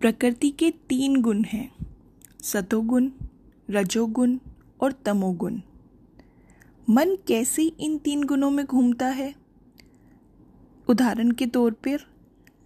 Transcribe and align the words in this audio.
प्रकृति 0.00 0.48
के 0.50 0.70
तीन 0.88 1.20
गुण 1.22 1.42
हैं, 1.42 1.70
सतोगुण, 2.42 3.08
रजोगुण 3.70 4.36
और 4.80 4.92
तमोगुण। 5.04 5.58
मन 6.88 7.14
कैसे 7.28 7.62
इन 7.62 7.96
तीन 7.98 8.22
गुणों 8.22 8.50
में 8.50 8.64
घूमता 8.66 9.06
है? 9.08 9.34
उदाहरण 10.88 11.30
के 11.30 11.46
तौर 11.46 11.72
पर, 11.72 12.06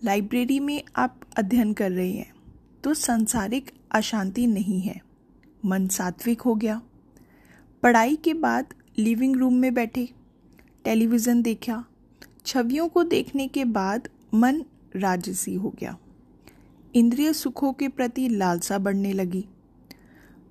लाइब्रेरी 0.03 0.61
में 0.61 0.83
आप 0.97 1.21
अध्ययन 1.39 1.73
कर 1.73 1.91
रहे 1.93 2.11
हैं 2.11 2.33
तो 2.85 2.95
सांसारिक 2.95 3.71
अशांति 3.91 4.47
नहीं 4.47 4.81
है, 4.81 5.01
मन 5.65 5.89
सात्विक 5.89 6.41
हो 6.41 6.55
गया। 6.55 6.81
पढ़ाई 7.83 8.17
के 8.17 8.35
बाद 8.35 8.75
लिविंग 8.99 9.37
रूम 9.37 9.55
में 9.55 9.73
बैठे, 9.75 10.09
टेलीविज़न 10.85 11.43
देखा, 11.43 11.85
छवियों 12.47 12.89
को 12.89 13.05
देखने 13.05 13.49
के 13.49 13.65
बाद 13.65 14.09
मन 14.35 14.65
राजसी 14.97 15.55
हो 15.55 15.75
गया। 15.81 15.97
इंद्रिय 16.95 17.33
सुखों 17.33 17.73
के 17.73 17.89
प्रति 17.89 18.29
लालसा 18.29 18.79
बढ़ने 18.79 19.13
लगी। 19.13 19.45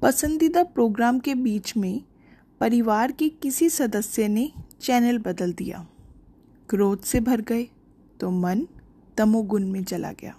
पसंदीदा 0.02 0.64
प्रोग्राम 0.64 1.20
के 1.20 1.36
बीच 1.36 1.78
में 1.78 2.04
परिवार 2.60 3.12
के 3.12 3.30
किसी 3.30 3.70
सदस्य 3.70 4.28
ने 4.28 4.52
चैनल 4.82 5.18
बदल 5.18 5.54
दिया। 5.54 5.88
क्रोध 6.70 7.02
से 7.02 7.20
भर 7.20 7.42
गए 7.42 7.68
तो 8.20 8.32
मन 8.32 8.68
तमोगुण 9.18 9.68
में 9.68 9.84
चला 9.84 10.12
गया। 10.12 10.36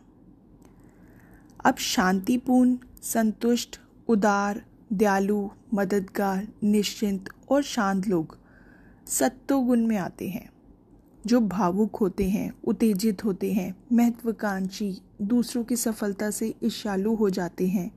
अब 1.65 1.77
शांतिपूर्ण, 1.77 2.77
संतुष्ट, 3.03 3.81
उदार, 4.09 4.65
दयालु, 4.93 5.49
मददगार, 5.75 6.49
निश्चिंत 6.63 7.29
और 7.51 7.63
शांत 7.63 8.09
लोग 8.09 8.39
सत्तोगुण 9.07 9.87
में 9.87 9.97
आते 9.97 10.29
हैं। 10.29 10.52
जो 11.27 11.41
भावुक 11.41 11.97
होते 11.97 12.31
हैं, 12.31 12.55
उत्तेजित 12.65 13.25
होते 13.25 13.53
हैं, 13.53 13.75
महत्वाकांक्षी 13.93 15.03
दूसरों 15.23 15.65
की 15.65 15.77
सफलता 15.77 16.31
से 16.31 16.55
ईर्ष्यालु 16.63 17.15
हो 17.15 17.31
जाते 17.31 17.69
हैं, 17.69 17.91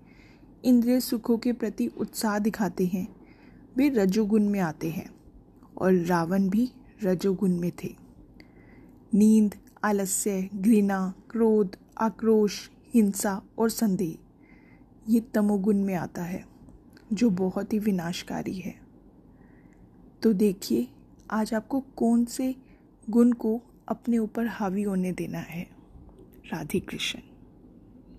इंद्रिय 0.64 1.00
सुखों 1.00 1.38
के 1.38 1.54
प्रति 1.54 1.88
उत्साह 1.88 2.40
दिखाते 2.40 2.86
हैं, 2.86 3.16
वे 3.77 3.90
रजोगुण 3.90 4.44
में 4.49 4.60
आते 4.60 4.90
हैं 4.90 5.10
और 5.77 5.94
रावण 5.94 6.49
भी 6.49 6.72
रजोगुण 7.04 7.52
में 7.52 7.72
थे। 7.84 7.96
नींद, 9.14 9.55
आलस्य, 9.84 10.49
घृणा, 10.55 11.14
क्रोध, 11.30 11.77
आक्रोश, 11.98 12.70
हिंसा 12.94 13.42
और 13.58 13.70
संदेह, 13.70 14.18
ये 15.10 15.20
तमोगुण 15.20 15.77
में 15.77 15.96
आता 15.96 16.24
है, 16.24 16.46
जो 17.14 17.30
बहुत 17.30 17.74
ही 17.74 17.80
विनाशकारी 17.80 18.55
है। 18.55 18.76
तो 20.21 20.34
देखिए, 20.34 20.88
आज 21.32 21.54
आपको 21.54 21.80
कौन 21.80 22.26
से 22.26 22.55
गुण 23.10 23.32
को 23.32 23.62
अपने 23.88 24.18
ऊपर 24.18 24.48
हावी 24.48 24.84
होने 24.84 25.12
देना 25.12 25.40
है। 25.40 25.68
राधे 26.54 26.80
कृष्ण 26.80 27.20